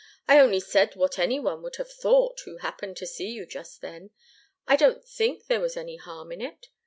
"I 0.27 0.39
only 0.39 0.59
said 0.59 0.95
what 0.95 1.19
any 1.19 1.39
one 1.39 1.61
would 1.61 1.75
have 1.75 1.91
thought 1.91 2.39
who 2.45 2.57
happened 2.57 2.97
to 2.97 3.05
see 3.05 3.29
you 3.29 3.45
just 3.45 3.81
then. 3.81 4.09
I 4.67 4.75
didn't 4.75 5.05
think 5.07 5.45
there 5.45 5.61
was 5.61 5.77
any 5.77 5.97
harm 5.97 6.31
in 6.31 6.41
it. 6.41 6.69